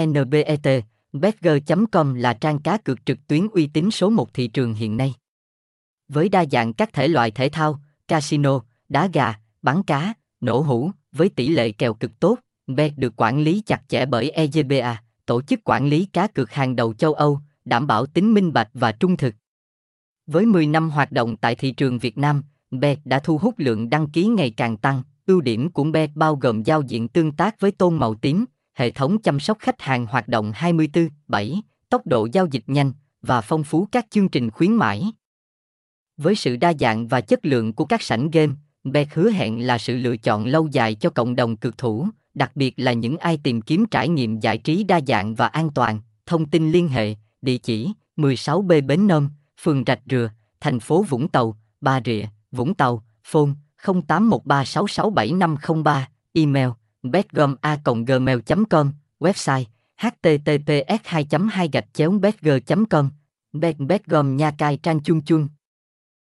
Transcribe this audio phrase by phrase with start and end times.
[0.00, 4.96] NBET, Betger.com là trang cá cược trực tuyến uy tín số một thị trường hiện
[4.96, 5.14] nay.
[6.08, 10.90] Với đa dạng các thể loại thể thao, casino, đá gà, bắn cá, nổ hũ,
[11.12, 15.42] với tỷ lệ kèo cực tốt, Bet được quản lý chặt chẽ bởi EGBA, tổ
[15.42, 18.92] chức quản lý cá cược hàng đầu châu Âu, đảm bảo tính minh bạch và
[18.92, 19.34] trung thực.
[20.26, 23.90] Với 10 năm hoạt động tại thị trường Việt Nam, Bet đã thu hút lượng
[23.90, 25.02] đăng ký ngày càng tăng.
[25.26, 28.44] Ưu điểm của Bet bao gồm giao diện tương tác với tôn màu tím,
[28.74, 32.92] hệ thống chăm sóc khách hàng hoạt động 24/7, tốc độ giao dịch nhanh
[33.22, 35.12] và phong phú các chương trình khuyến mãi.
[36.16, 38.52] Với sự đa dạng và chất lượng của các sảnh game,
[38.84, 42.52] Bet hứa hẹn là sự lựa chọn lâu dài cho cộng đồng cực thủ, đặc
[42.54, 46.00] biệt là những ai tìm kiếm trải nghiệm giải trí đa dạng và an toàn.
[46.26, 49.28] Thông tin liên hệ, địa chỉ 16B Bến Nôm,
[49.60, 50.30] phường Rạch Rừa,
[50.60, 53.50] thành phố Vũng Tàu, Bà Rịa, Vũng Tàu, phone
[53.82, 56.00] 0813667503,
[56.32, 56.68] email
[57.04, 59.64] betgom.gmail.com, website
[59.98, 62.48] https 2 2 gạch chéo betg
[62.90, 63.10] com.
[63.78, 65.48] Betgom nha cai trang chung chung.